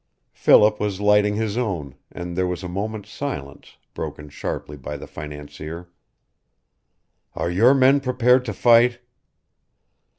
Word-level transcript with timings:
Philip 0.33 0.79
was 0.79 0.99
lighting 0.99 1.35
his 1.35 1.57
own, 1.59 1.93
and 2.11 2.35
there 2.35 2.47
was 2.47 2.63
a 2.63 2.67
moment's 2.67 3.11
silence, 3.11 3.77
broken 3.93 4.29
sharply 4.29 4.75
by 4.75 4.97
the 4.97 5.05
financier. 5.05 5.89
"Are 7.35 7.51
your 7.51 7.75
men 7.75 7.99
prepared 7.99 8.43
to 8.45 8.53
fight?" 8.53 8.97